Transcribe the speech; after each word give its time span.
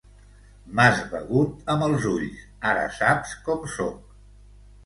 M'has 0.79 1.01
begut 1.11 1.69
amb 1.73 1.87
els 1.89 2.09
ulls, 2.13 2.41
ara 2.73 2.89
saps 2.99 3.37
com 3.49 3.69
sóc. 3.79 4.13